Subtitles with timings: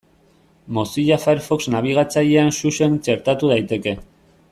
[0.77, 3.95] Mozilla Firefox nabigatzailean Xuxen txertatu daiteke.